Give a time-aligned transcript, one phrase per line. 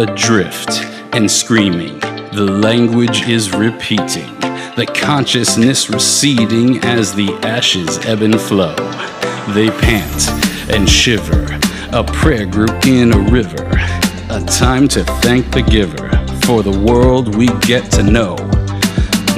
[0.00, 0.70] adrift
[1.12, 2.00] and screaming.
[2.32, 4.34] The language is repeating,
[4.76, 8.74] the consciousness receding as the ashes ebb and flow.
[9.52, 10.28] They pant
[10.70, 11.58] and shiver,
[11.92, 13.68] a prayer group in a river,
[14.30, 16.08] a time to thank the giver
[16.46, 18.36] for the world we get to know.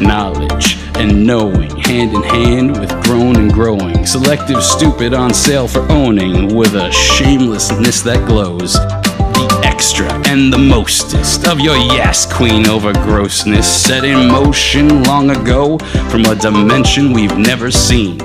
[0.01, 4.07] Knowledge and knowing, hand in hand with grown and growing.
[4.07, 8.77] Selective stupid on sale for owning, with a shamelessness that glows.
[9.73, 15.79] Extra and the mostest of your yes queen over grossness, set in motion long ago
[16.11, 18.19] from a dimension we've never seen.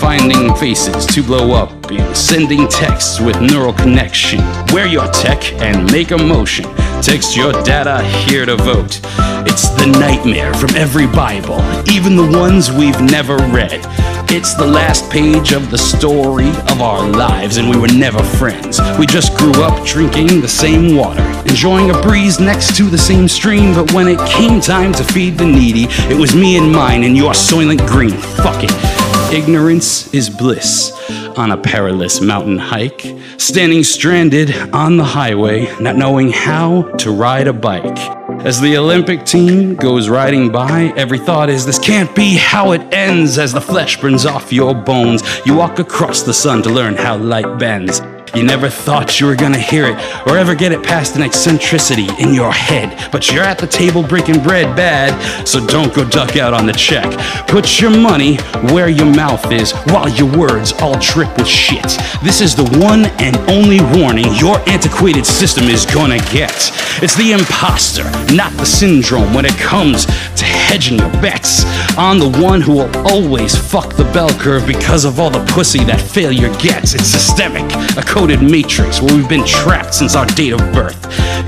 [0.00, 4.40] Finding faces to blow up in, sending texts with neural connection.
[4.72, 6.64] Wear your tech and make a motion.
[7.02, 9.00] Text your data here to vote.
[9.46, 13.84] It's the nightmare from every Bible, even the ones we've never read.
[14.28, 18.80] It's the last page of the story of our lives, and we were never friends.
[18.98, 23.28] We just grew up drinking the same water, enjoying a breeze next to the same
[23.28, 23.72] stream.
[23.72, 27.16] But when it came time to feed the needy, it was me and mine and
[27.16, 28.10] your soylent green.
[28.10, 29.05] Fuck it.
[29.32, 30.92] Ignorance is bliss
[31.36, 33.04] on a perilous mountain hike,
[33.38, 37.98] standing stranded on the highway, not knowing how to ride a bike.
[38.46, 42.80] As the Olympic team goes riding by, every thought is this can't be how it
[42.94, 43.36] ends.
[43.36, 47.16] As the flesh burns off your bones, you walk across the sun to learn how
[47.16, 48.00] light bends.
[48.36, 52.06] You never thought you were gonna hear it or ever get it past an eccentricity
[52.18, 53.10] in your head.
[53.10, 55.16] But you're at the table breaking bread bad,
[55.48, 57.06] so don't go duck out on the check.
[57.48, 58.36] Put your money
[58.74, 61.96] where your mouth is while your words all drip with shit.
[62.22, 66.70] This is the one and only warning your antiquated system is gonna get.
[67.02, 71.64] It's the imposter, not the syndrome, when it comes to hedging your bets
[71.96, 75.84] on the one who will always fuck the bell curve because of all the pussy
[75.84, 76.94] that failure gets.
[76.94, 77.64] It's systemic,
[77.96, 80.98] a coded matrix where we've been trapped since our date of birth.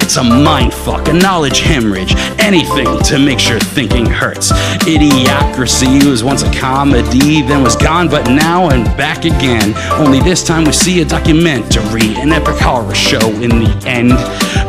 [0.01, 4.53] It's a mindfuck, a knowledge hemorrhage, anything to make sure thinking hurts.
[4.87, 9.75] Idiocracy was once a comedy, then was gone, but now and back again.
[9.95, 14.13] Only this time we see a documentary, an epic horror show in the end.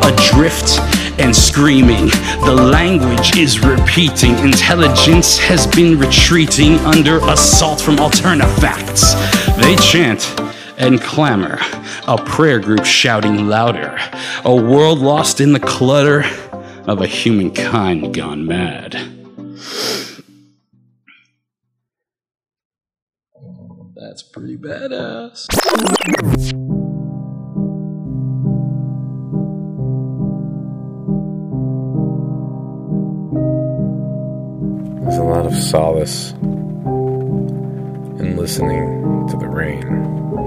[0.02, 0.80] Adrift
[1.20, 2.06] and screaming.
[2.44, 4.36] The language is repeating.
[4.38, 9.14] Intelligence has been retreating under assault from alternafacts.
[9.62, 10.24] They chant
[10.80, 11.58] and clamor,
[12.10, 13.96] a prayer group shouting louder,
[14.44, 16.24] a world lost in the clutter
[16.88, 18.94] of a humankind gone mad.
[23.94, 25.46] That's pretty badass.
[35.04, 36.32] There's a lot of solace
[38.18, 40.39] in listening to the rain.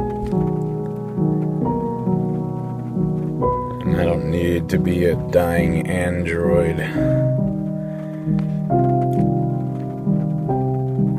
[3.95, 6.79] I don't need to be a dying android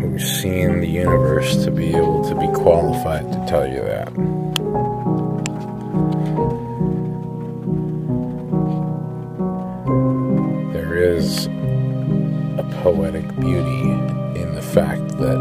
[0.01, 4.13] who's seen the universe to be able to be qualified to tell you that.
[10.73, 13.91] There is a poetic beauty
[14.41, 15.39] in the fact that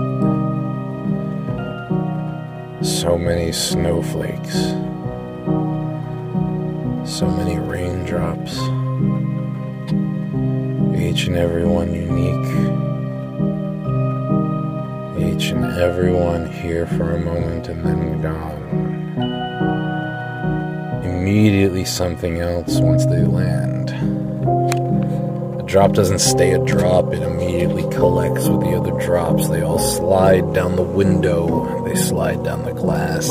[2.82, 4.74] so many snowflakes,
[7.06, 8.54] so many raindrops,
[10.98, 12.50] each and every one unique,
[15.20, 18.64] each and every one here for a moment and then gone.
[21.04, 23.90] Immediately something else once they land.
[25.60, 29.50] A drop doesn't stay a drop, it immediately collects with the other drops.
[29.50, 33.28] They all slide down the window, they slide down the glass,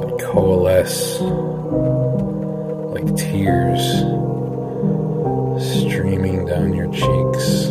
[0.00, 1.51] they coalesce
[3.02, 3.82] like tears
[5.60, 7.66] streaming down your cheeks.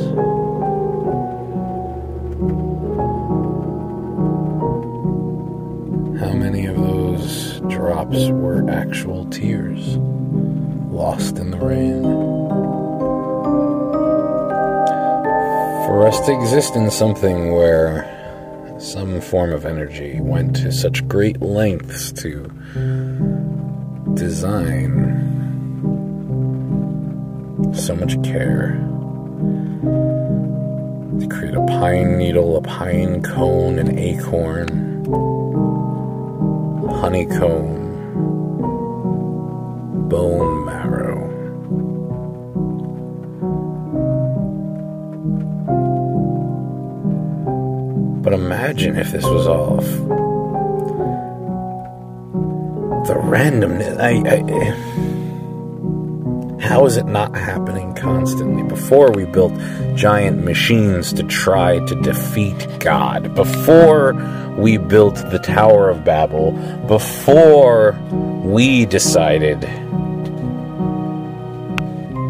[6.20, 9.98] How many of those drops were actual tears
[10.92, 12.04] lost in the rain?
[15.86, 18.08] For us to exist in something where
[18.80, 22.44] some form of energy went to such great lengths to
[24.16, 25.21] design
[27.74, 28.74] so much care
[31.20, 35.06] to create a pine needle, a pine cone, an acorn,
[36.90, 37.80] honeycomb,
[40.10, 41.28] bone marrow.
[48.22, 49.86] But imagine if this was off.
[53.08, 54.00] The randomness.
[54.00, 54.42] I, I
[56.72, 58.64] How is it not happening constantly?
[58.64, 59.52] Before we built
[59.94, 64.14] giant machines to try to defeat God, before
[64.58, 66.54] we built the Tower of Babel,
[66.88, 68.00] before
[68.46, 69.60] we decided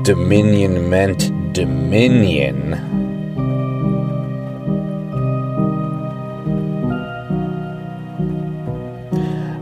[0.04, 2.91] dominion meant dominion.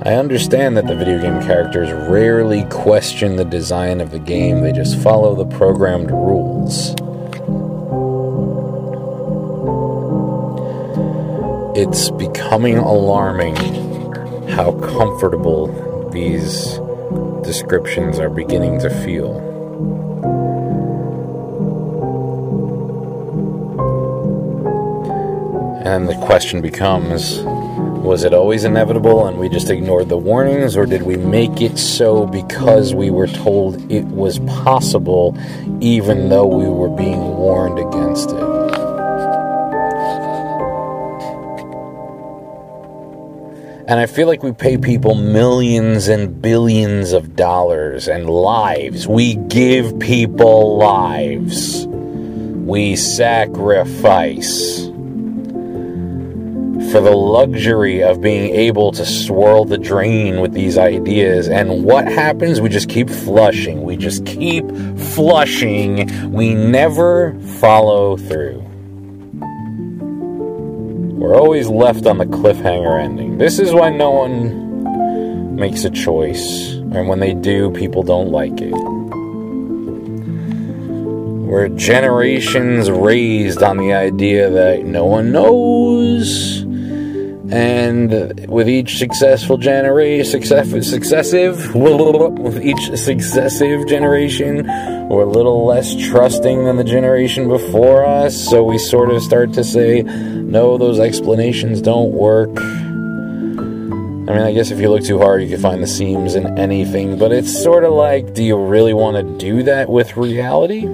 [0.09, 4.71] I understand that the video game characters rarely question the design of the game, they
[4.71, 6.95] just follow the programmed rules.
[11.77, 13.55] It's becoming alarming
[14.47, 15.67] how comfortable
[16.09, 16.79] these
[17.43, 19.37] descriptions are beginning to feel.
[25.85, 27.43] And the question becomes
[28.01, 31.77] was it always inevitable and we just ignored the warnings, or did we make it
[31.77, 35.37] so because we were told it was possible
[35.81, 38.49] even though we were being warned against it?
[43.87, 49.07] And I feel like we pay people millions and billions of dollars and lives.
[49.07, 51.87] We give people lives.
[51.87, 54.88] We sacrifice
[56.91, 61.47] for the luxury of being able to swirl the drain with these ideas.
[61.47, 62.59] And what happens?
[62.61, 63.83] We just keep flushing.
[63.83, 64.65] We just keep
[64.97, 66.31] flushing.
[66.31, 68.65] We never follow through.
[71.19, 73.37] We're always left on the cliffhanger ending.
[73.37, 76.71] This is why no one makes a choice.
[76.71, 78.73] And when they do, people don't like it.
[81.49, 86.63] We're generations raised on the idea that no one knows
[87.51, 94.67] and with each successful generation, success, successive, with each successive generation,
[95.09, 98.35] we're a little less trusting than the generation before us.
[98.49, 102.55] So we sort of start to say, no, those explanations don't work.
[102.59, 106.59] I mean, I guess if you look too hard, you can find the seams in
[106.59, 110.85] anything, but it's sort of like, do you really want to do that with reality?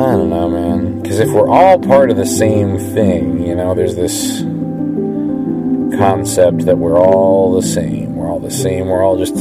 [0.00, 1.02] I don't know, man.
[1.02, 4.40] Because if we're all part of the same thing, you know, there's this
[5.98, 8.16] concept that we're all the same.
[8.16, 8.86] We're all the same.
[8.86, 9.36] We're all just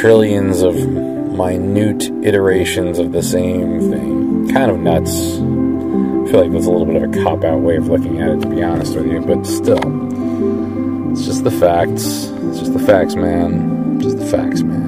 [0.00, 4.48] trillions of minute iterations of the same thing.
[4.54, 5.34] Kind of nuts.
[5.34, 8.30] I feel like that's a little bit of a cop out way of looking at
[8.30, 11.12] it, to be honest with you, but still.
[11.12, 12.28] It's just the facts.
[12.28, 14.00] It's just the facts, man.
[14.00, 14.85] Just the facts, man.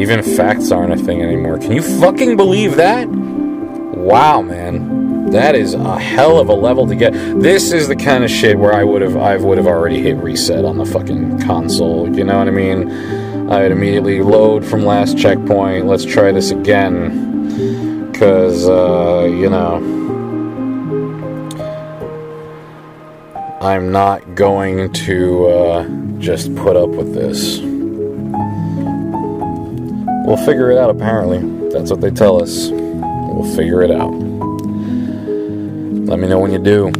[0.00, 1.58] Even facts aren't a thing anymore.
[1.58, 3.06] Can you fucking believe that?
[3.06, 5.26] Wow, man.
[5.30, 7.12] That is a hell of a level to get.
[7.12, 10.16] This is the kind of shit where I would have I would have already hit
[10.16, 12.08] reset on the fucking console.
[12.16, 12.90] You know what I mean?
[13.50, 15.86] I'd immediately load from last checkpoint.
[15.86, 18.10] Let's try this again.
[18.14, 19.76] Cause uh, you know
[23.60, 27.69] I'm not going to uh, just put up with this.
[30.30, 31.40] We'll figure it out, apparently.
[31.70, 32.68] That's what they tell us.
[32.70, 34.12] We'll figure it out.
[36.06, 36.92] Let me know when you do.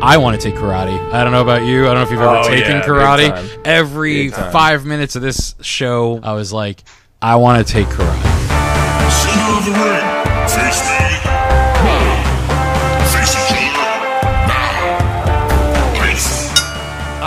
[0.00, 0.96] I want to take karate.
[1.12, 1.82] I don't know about you.
[1.82, 3.60] I don't know if you've ever Oh, taken yeah, karate.
[3.66, 6.82] Every five minutes of this show, I was like,
[7.20, 10.07] I want to take karate.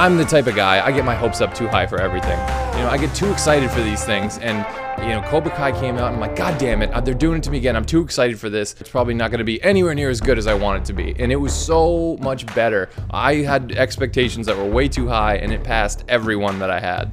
[0.01, 2.39] I'm the type of guy, I get my hopes up too high for everything.
[2.75, 4.65] You know, I get too excited for these things, and,
[5.03, 7.43] you know, Cobra Kai came out, and I'm like, God damn it, they're doing it
[7.43, 7.75] to me again.
[7.75, 8.75] I'm too excited for this.
[8.79, 10.93] It's probably not going to be anywhere near as good as I want it to
[10.93, 11.15] be.
[11.19, 12.89] And it was so much better.
[13.11, 17.11] I had expectations that were way too high, and it passed everyone that I had.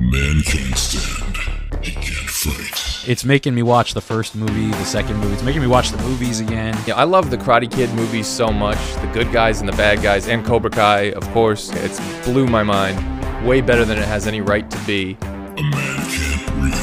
[0.00, 1.36] Man can't stand.
[1.80, 2.95] He can't fight.
[3.06, 5.34] It's making me watch the first movie, the second movie.
[5.34, 6.76] It's making me watch the movies again.
[6.88, 8.78] Yeah, I love the Karate Kid movies so much.
[8.96, 11.70] The good guys and the bad guys, and Cobra Kai, of course.
[11.74, 13.46] It's blew my mind.
[13.46, 15.16] Way better than it has any right to be.
[15.20, 15.26] A
[15.62, 16.74] man can't breathe.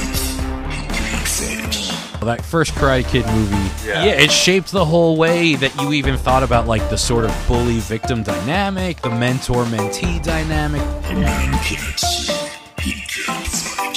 [0.72, 2.22] He can't fight.
[2.22, 4.06] That first Karate Kid movie, yeah.
[4.06, 7.80] it shaped the whole way that you even thought about like the sort of bully
[7.80, 10.82] victim dynamic, the mentor mentee dynamic.
[10.82, 12.32] A man can't see.
[12.80, 13.93] He can't fight.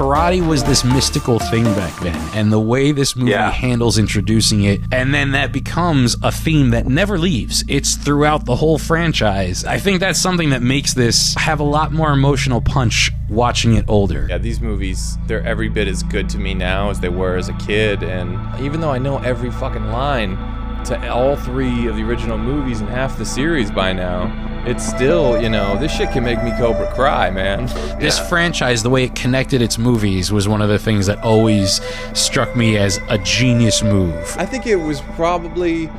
[0.00, 3.50] Karate was this mystical thing back then, and the way this movie Yeah.
[3.50, 7.62] handles introducing it, and then that becomes a theme that never leaves.
[7.68, 9.62] It's throughout the whole franchise.
[9.66, 13.84] I think that's something that makes this have a lot more emotional punch watching it
[13.88, 14.26] older.
[14.30, 17.50] Yeah, these movies, they're every bit as good to me now as they were as
[17.50, 18.02] a kid.
[18.02, 20.38] And even though I know every fucking line
[20.86, 24.32] to all three of the original movies and half the series by now,
[24.66, 27.66] it's still, you know, this shit can make me Cobra cry, man.
[27.98, 31.80] This franchise, the way it connected its movies, was one of the things that always
[32.12, 34.36] struck me as a genius move.
[34.38, 35.90] I think it was probably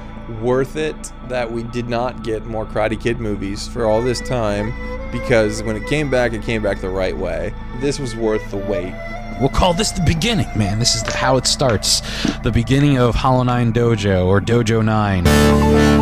[0.41, 4.73] worth it that we did not get more Karate Kid movies for all this time
[5.11, 7.53] because when it came back, it came back the right way.
[7.79, 8.93] This was worth the wait.
[9.39, 10.77] We'll call this the beginning, man.
[10.77, 12.01] This is the, how it starts.
[12.43, 16.00] The beginning of Hollow Nine Dojo or Dojo 9.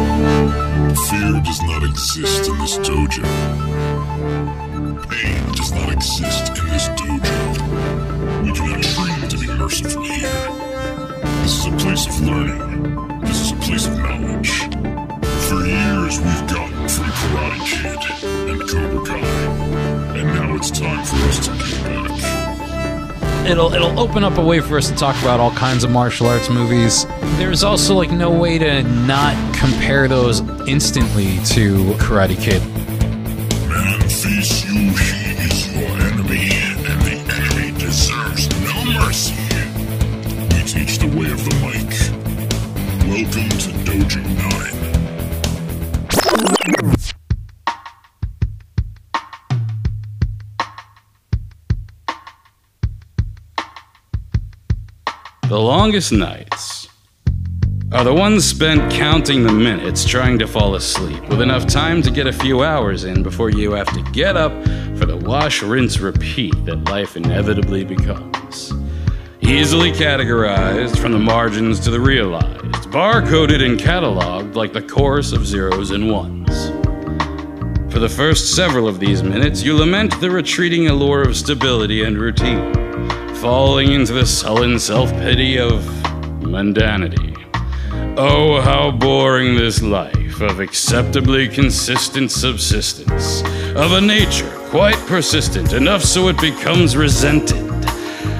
[0.95, 3.23] Fear does not exist in this dojo.
[5.09, 8.43] Pain does not exist in this dojo.
[8.43, 10.29] We do not train to be merciful here.
[11.43, 13.21] This is a place of learning.
[13.21, 14.51] This is a place of knowledge.
[15.47, 18.01] For years, we've gotten from Karate Kid
[18.49, 19.19] and Cobra Kai.
[20.17, 22.38] And now it's time for us to give back.
[23.45, 26.27] It'll it'll open up a way for us to talk about all kinds of martial
[26.27, 27.05] arts movies.
[27.37, 32.61] There's also like no way to not compare those instantly to Karate Kid.
[33.69, 39.33] Man face you, he is your enemy, and the enemy deserves no mercy.
[40.53, 41.89] We teach the way of the mic.
[43.09, 44.21] Welcome to Dojo
[44.61, 44.68] 9.
[55.59, 56.87] The longest nights
[57.91, 62.09] are the ones spent counting the minutes trying to fall asleep with enough time to
[62.09, 64.53] get a few hours in before you have to get up
[64.97, 68.71] for the wash, rinse, repeat that life inevitably becomes.
[69.41, 75.45] Easily categorized from the margins to the realized, barcoded and cataloged like the chorus of
[75.45, 76.69] zeros and ones.
[77.91, 82.17] For the first several of these minutes, you lament the retreating allure of stability and
[82.17, 82.78] routine,
[83.41, 85.83] falling into the sullen self pity of
[86.41, 87.35] mundanity.
[88.17, 93.41] Oh, how boring this life of acceptably consistent subsistence,
[93.75, 97.65] of a nature quite persistent, enough so it becomes resented.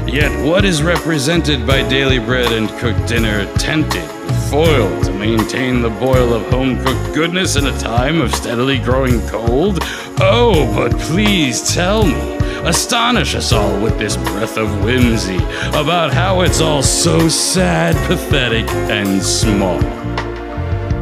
[0.07, 4.09] Yet what is represented by daily bread and cooked dinner tented,
[4.49, 9.21] foiled to maintain the boil of home cooked goodness in a time of steadily growing
[9.27, 9.79] cold?
[10.21, 15.37] Oh, but please tell me, astonish us all with this breath of whimsy
[15.69, 19.79] about how it's all so sad, pathetic, and small.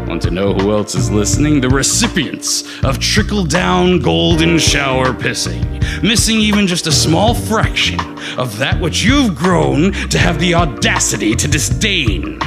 [0.08, 1.62] Want to know who else is listening?
[1.62, 8.00] The recipients of trickle down golden shower pissing, missing even just a small fraction
[8.38, 12.38] of that which you've grown to have the audacity to disdain.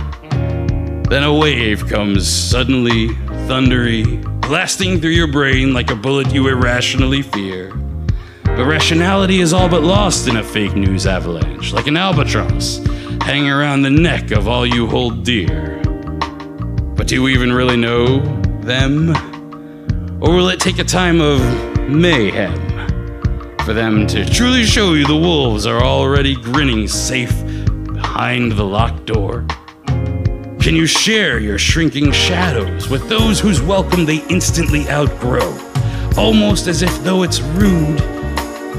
[1.08, 3.08] Then a wave comes suddenly,
[3.48, 7.72] thundery, blasting through your brain like a bullet you irrationally fear.
[8.42, 12.78] But rationality is all but lost in a fake news avalanche, like an albatross
[13.22, 15.80] hanging around the neck of all you hold dear.
[16.96, 18.18] But do you even really know
[18.62, 19.10] them?
[20.20, 21.38] Or will it take a time of
[21.88, 22.52] mayhem
[23.58, 27.40] for them to truly show you the wolves are already grinning safe
[27.92, 29.46] behind the locked door?
[30.60, 35.56] Can you share your shrinking shadows with those whose welcome they instantly outgrow?
[36.18, 37.98] Almost as if though it's rude,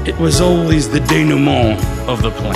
[0.06, 2.54] it was always the denouement of the plan.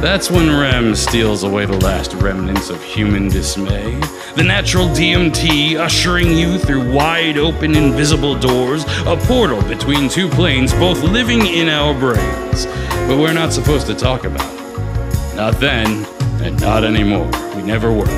[0.00, 3.98] That's when REM steals away the last remnants of human dismay.
[4.36, 10.72] The natural DMT ushering you through wide open invisible doors, a portal between two planes,
[10.74, 12.66] both living in our brains.
[13.08, 15.36] But we're not supposed to talk about it.
[15.36, 16.06] Not then,
[16.42, 17.30] and not anymore.
[17.54, 18.08] We never were.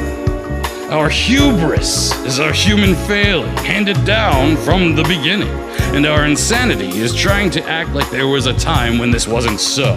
[0.90, 5.48] Our hubris is our human failing, handed down from the beginning.
[5.94, 9.60] And our insanity is trying to act like there was a time when this wasn't
[9.60, 9.94] so.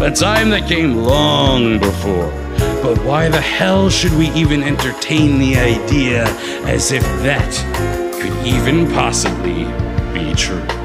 [0.00, 2.30] A time that came long before.
[2.82, 6.24] But why the hell should we even entertain the idea
[6.66, 9.64] as if that could even possibly
[10.12, 10.83] be true?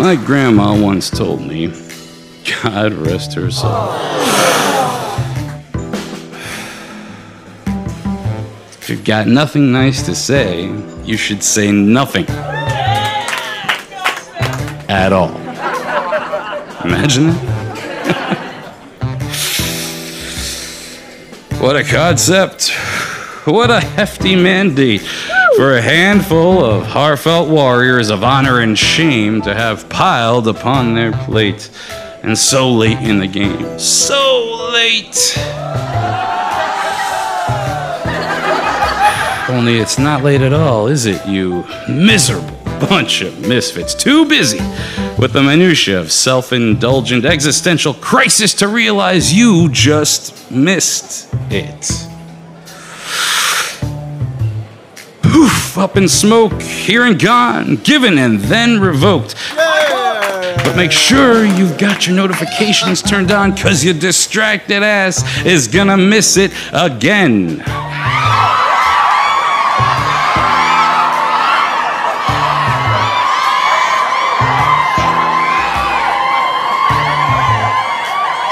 [0.00, 1.66] My grandma once told me,
[2.62, 3.90] God rest her soul.
[8.78, 12.24] If you've got nothing nice to say, you should say nothing.
[14.88, 15.36] At all.
[16.82, 17.36] Imagine it.
[21.60, 22.70] What a concept.
[23.44, 25.02] What a hefty mandate
[25.60, 31.12] for a handful of heartfelt warriors of honor and shame to have piled upon their
[31.12, 31.68] plate.
[32.22, 33.78] And so late in the game.
[33.78, 35.36] So late!
[39.50, 42.56] Only it's not late at all, is it, you miserable
[42.88, 43.94] bunch of misfits?
[43.94, 44.60] Too busy
[45.18, 52.09] with the minutiae of self indulgent existential crisis to realize you just missed it.
[55.30, 59.36] Poof, up in smoke, here and gone, given and then revoked.
[59.54, 65.96] But make sure you've got your notifications turned on, cause your distracted ass is gonna
[65.96, 67.62] miss it again.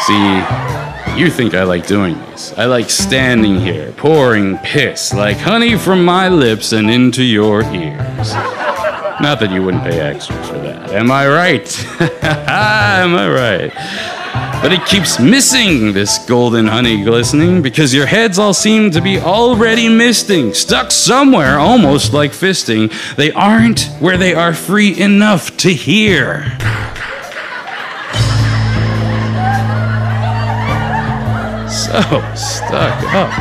[0.07, 0.78] See,
[1.19, 2.57] you think I like doing this.
[2.57, 8.33] I like standing here, pouring piss like honey from my lips and into your ears.
[9.21, 10.93] Not that you wouldn't pay extras for that.
[10.93, 11.87] Am I right?
[12.23, 14.63] Am I right?
[14.63, 19.19] But it keeps missing this golden honey glistening because your heads all seem to be
[19.19, 22.93] already misting, stuck somewhere almost like fisting.
[23.17, 26.57] They aren't where they are free enough to hear.
[31.89, 33.33] So stuck up.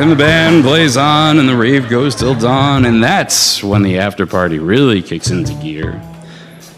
[0.00, 3.98] And the band plays on, and the rave goes till dawn, and that's when the
[3.98, 6.00] after party really kicks into gear.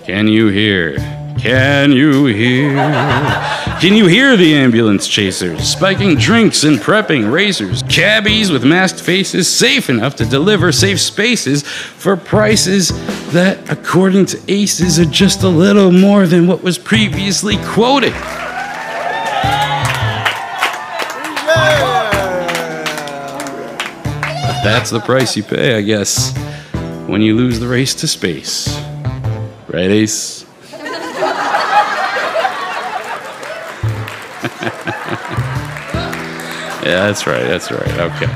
[0.04, 0.96] Can you hear?
[1.38, 3.54] Can you hear?
[3.80, 7.84] Can you hear the ambulance chasers spiking drinks and prepping racers?
[7.84, 12.88] Cabbies with masked faces safe enough to deliver safe spaces for prices
[13.30, 18.12] that, according to ACES, are just a little more than what was previously quoted.
[24.64, 26.36] That's the price you pay, I guess,
[27.06, 28.76] when you lose the race to space.
[29.68, 30.37] Right, Ace?
[36.88, 37.98] Yeah, that's right, that's right.
[37.98, 38.32] Okay.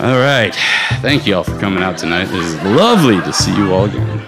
[0.00, 0.54] All right.
[1.00, 2.28] Thank you all for coming out tonight.
[2.28, 4.26] It is lovely to see you all again.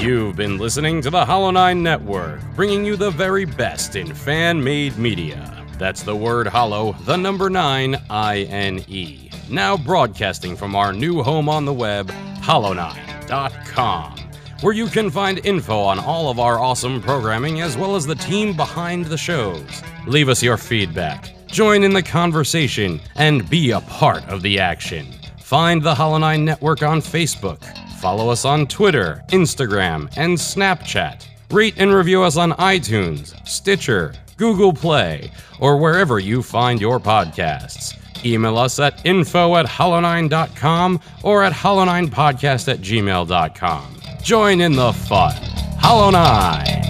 [0.00, 4.64] You've been listening to the Hollow Nine Network, bringing you the very best in fan
[4.64, 5.62] made media.
[5.78, 9.30] That's the word hollow, the number nine, I N E.
[9.50, 12.10] Now broadcasting from our new home on the web,
[13.30, 14.16] hollow9.com,
[14.60, 18.14] where you can find info on all of our awesome programming as well as the
[18.14, 19.82] team behind the shows.
[20.06, 25.06] Leave us your feedback, join in the conversation, and be a part of the action.
[25.38, 27.64] Find the Hollow Nine Network on Facebook.
[28.00, 31.26] Follow us on Twitter, Instagram, and Snapchat.
[31.50, 37.99] Rate and review us on iTunes, Stitcher, Google Play, or wherever you find your podcasts.
[38.24, 43.96] Email us at info at hollow9.com or at hollow9podcast at gmail.com.
[44.22, 45.34] Join in the fun.
[45.78, 46.80] Hollow Nine.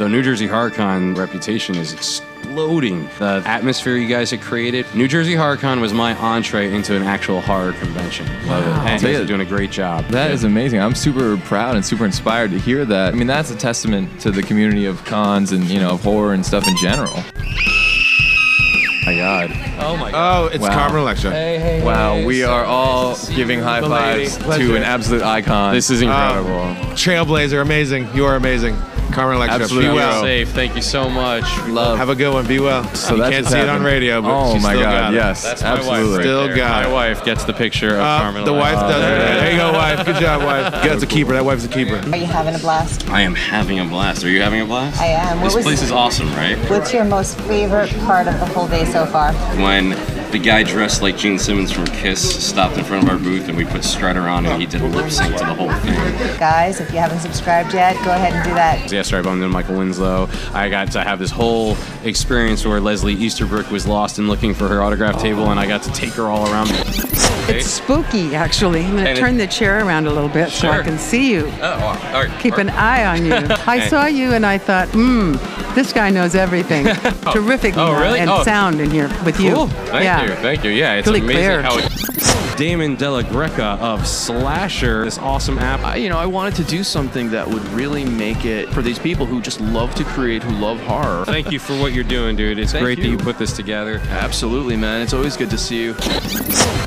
[0.00, 3.04] The New Jersey HorrorCon reputation is exploding.
[3.18, 4.86] The atmosphere you guys have created.
[4.94, 8.24] New Jersey HorrorCon was my entree into an actual horror convention.
[8.46, 8.70] Love it.
[8.88, 10.06] And you guys are doing a great job.
[10.06, 10.80] That is amazing.
[10.80, 13.12] I'm super proud and super inspired to hear that.
[13.12, 16.32] I mean, that's a testament to the community of cons and, you know, of horror
[16.32, 17.22] and stuff in general.
[19.04, 19.50] My God.
[19.80, 20.44] Oh my god.
[20.44, 20.72] Oh, it's Wow.
[20.72, 21.30] Carmen Electra.
[21.30, 24.28] Hey, hey, Wow, hey, we so are all to see giving high Milady.
[24.28, 25.74] fives to an absolute icon.
[25.74, 26.74] This is uh, incredible.
[26.94, 28.08] Trailblazer, amazing.
[28.14, 28.78] You are amazing.
[29.12, 29.62] Carmen Electra.
[29.62, 30.22] Absolute Be well.
[30.22, 30.48] Safe.
[30.50, 31.44] Thank you so much.
[31.68, 31.98] love.
[31.98, 32.46] Have a good one.
[32.46, 32.84] Be well.
[32.94, 35.12] So you can't just see it on radio, but oh she my still God, got
[35.12, 35.16] it.
[35.16, 36.02] yes, That's my absolutely.
[36.04, 36.56] wife right Still there.
[36.56, 36.92] got My it.
[36.92, 38.44] wife gets the picture of Uh, Carmen.
[38.44, 38.88] the wife Electra.
[38.88, 39.40] does it.
[39.40, 40.06] There you go, wife.
[40.06, 40.72] Good job, wife.
[40.82, 41.32] That's a keeper.
[41.32, 41.96] That wife's a keeper.
[42.12, 43.08] Are you having a blast?
[43.10, 44.24] I am having a blast.
[44.24, 45.00] Are you having a blast?
[45.00, 45.38] I am.
[45.38, 46.56] What This was- place is awesome, right?
[46.70, 49.32] What's your most favorite part of the whole day so far?
[49.56, 49.90] When
[50.30, 53.58] The guy dressed like Gene Simmons from Kiss stopped in front of our booth and
[53.58, 56.38] we put Strutter on and he did a lip sync to the whole thing.
[56.38, 58.92] Guys, if you haven't subscribed yet, go ahead and do that.
[58.92, 60.28] Yesterday I bumped into Michael Winslow.
[60.54, 64.68] I got to have this whole experience where Leslie Easterbrook was lost and looking for
[64.68, 66.68] her autograph table and I got to take her all around.
[67.48, 68.84] It's spooky, actually.
[68.84, 71.32] I'm going to And turn the chair around a little bit so I can see
[71.32, 71.50] you.
[71.60, 71.72] Oh,
[72.14, 72.40] all right.
[72.40, 73.32] Keep an eye on you.
[73.66, 75.32] I saw you and I thought, hmm,
[75.74, 76.84] this guy knows everything.
[77.32, 78.20] Terrific Oh, really?
[78.20, 78.44] and Oh.
[78.44, 79.52] sound in here with you.
[79.54, 79.66] Cool.
[79.66, 80.22] Thank yeah.
[80.24, 80.34] you.
[80.36, 80.70] Thank you.
[80.70, 81.62] Yeah, it's Really amazing clear.
[81.62, 85.80] how it, Damon Della Greca of Slasher, this awesome app.
[85.80, 88.98] I, you know, I wanted to do something that would really make it for these
[88.98, 91.24] people who just love to create, who love horror.
[91.24, 92.58] Thank you for what you're doing, dude.
[92.58, 93.04] It's Thank great you.
[93.04, 94.00] that you put this together.
[94.08, 95.02] Absolutely, man.
[95.02, 95.94] It's always good to see you.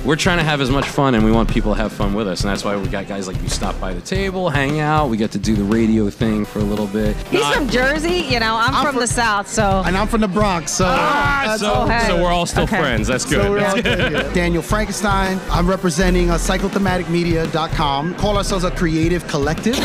[0.05, 2.27] We're trying to have as much fun, and we want people to have fun with
[2.27, 5.09] us, and that's why we got guys like you stop by the table, hang out.
[5.09, 7.15] We get to do the radio thing for a little bit.
[7.27, 9.81] He's from Jersey, you know, I'm, from, the South, so.
[9.85, 10.85] And I'm from the Bronx, so.
[10.87, 12.05] Ah, so, okay.
[12.07, 12.77] so we're all still Okay.
[12.79, 13.07] friends.
[13.07, 13.41] That's good.
[13.43, 14.11] So we're That's all good.
[14.11, 14.33] good.
[14.33, 15.39] Daniel Frankenstein.
[15.49, 18.15] I'm representing uh, psychothematicmedia.com.
[18.15, 19.77] Call ourselves a creative collective.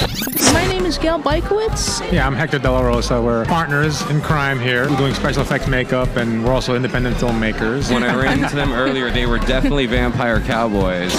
[0.52, 2.10] My name is Gail Bikowitz.
[2.12, 3.20] Yeah, I'm Hector De La Rosa.
[3.22, 4.88] We're partners in crime here.
[4.90, 7.90] We're doing special effects makeup, and we're also independent filmmakers.
[7.90, 11.14] When I ran into them earlier, they were definitely vampire cowboys.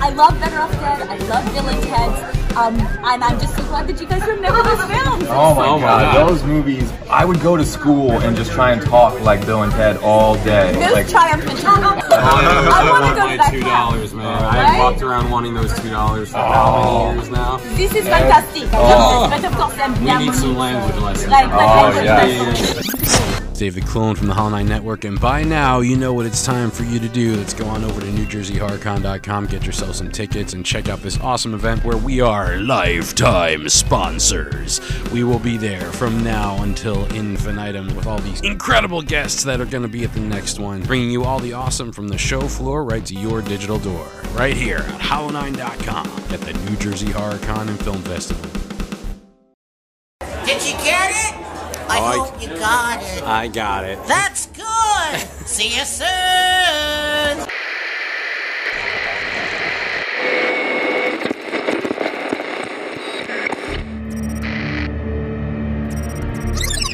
[0.00, 1.08] I love Better Off Dead.
[1.08, 2.37] I love Bill and Ted.
[2.58, 5.24] Um, and I'm just so glad that you guys remember those films.
[5.28, 6.28] Oh my, god.
[6.28, 6.92] those movies!
[7.08, 10.34] I would go to school and just try and talk like Bill and Ted all
[10.42, 10.72] day.
[10.72, 12.02] Those Like, triumphant times.
[12.10, 13.92] I want to go to that two camp.
[13.92, 14.42] dollars, man.
[14.42, 14.66] Right?
[14.76, 17.58] I walked around wanting those two dollars for how many years now?
[17.76, 18.64] This is fantastic.
[18.74, 19.40] I love this.
[19.40, 21.30] But of course, I'm We need some language lessons.
[21.30, 23.24] Like, my Oh, yeah.
[23.58, 23.74] Lessons.
[23.74, 26.70] David Clone from the Hollow Nine Network, and by now you know what it's time
[26.70, 27.36] for you to do.
[27.36, 31.54] Let's go on over to NewJerseyHorrorCon.com, get yourself some tickets, and check out this awesome
[31.54, 34.80] event where we are lifetime sponsors.
[35.12, 39.66] We will be there from now until infinitum with all these incredible guests that are
[39.66, 42.40] going to be at the next one, bringing you all the awesome from the show
[42.40, 47.38] floor right to your digital door, right here at Hollow9.com at the New Jersey Horror
[47.38, 48.67] Con and Film Festival.
[53.30, 53.98] I got it.
[54.08, 55.18] That's good.
[55.46, 56.06] See you soon.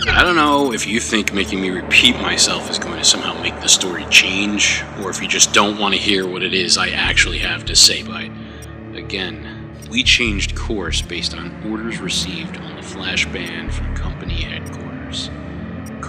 [0.09, 3.55] I don't know if you think making me repeat myself is going to somehow make
[3.61, 6.89] the story change, or if you just don't want to hear what it is I
[6.89, 8.03] actually have to say.
[8.03, 8.25] But
[8.99, 15.31] again, we changed course based on orders received on the flash band from company headquarters.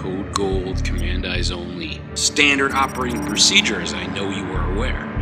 [0.06, 5.20] Code Gold, Command Eyes Only, standard operating procedure, as I know you are aware.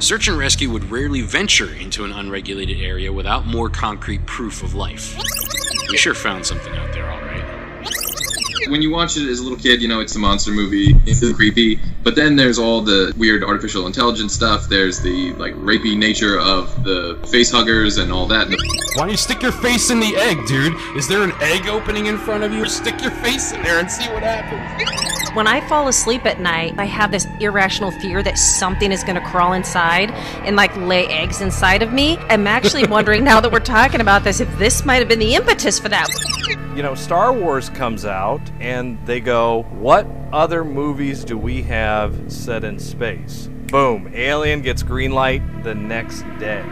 [0.00, 4.74] Search and rescue would rarely venture into an unregulated area without more concrete proof of
[4.74, 5.18] life.
[5.90, 7.44] We sure found something out there, alright.
[8.70, 10.94] When you watch it as a little kid, you know it's a monster movie.
[11.04, 11.78] It's creepy.
[12.02, 14.66] But then there's all the weird artificial intelligence stuff.
[14.66, 18.48] There's the like rapey nature of the face huggers and all that.
[19.00, 20.74] Why don't you stick your face in the egg, dude?
[20.94, 22.66] Is there an egg opening in front of you?
[22.68, 25.34] Stick your face in there and see what happens.
[25.34, 29.14] When I fall asleep at night, I have this irrational fear that something is going
[29.14, 30.10] to crawl inside
[30.44, 32.18] and like lay eggs inside of me.
[32.28, 35.34] I'm actually wondering now that we're talking about this if this might have been the
[35.34, 36.06] impetus for that.
[36.76, 42.30] You know, Star Wars comes out and they go, What other movies do we have
[42.30, 43.48] set in space?
[43.70, 46.64] Boom, Alien gets green light the next day.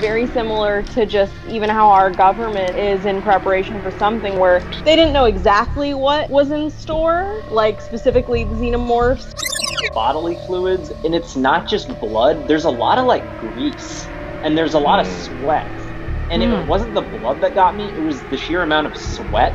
[0.00, 4.94] very similar to just even how our government is in preparation for something where they
[4.94, 9.34] didn't know exactly what was in store, like specifically xenomorphs.
[9.94, 12.46] bodily fluids, and it's not just blood.
[12.46, 14.04] There's a lot of like grease,
[14.42, 15.66] and there's a lot of sweat.
[16.30, 16.56] And if Hmm.
[16.56, 19.54] it wasn't the blood that got me, it was the sheer amount of sweat.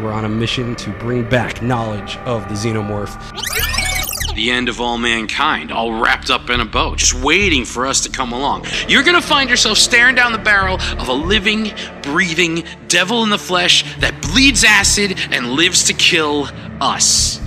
[0.00, 3.16] We're on a mission to bring back knowledge of the xenomorph.
[4.38, 8.02] The end of all mankind, all wrapped up in a bow, just waiting for us
[8.02, 8.66] to come along.
[8.86, 11.72] You're gonna find yourself staring down the barrel of a living,
[12.02, 16.48] breathing devil in the flesh that bleeds acid and lives to kill
[16.80, 17.40] us.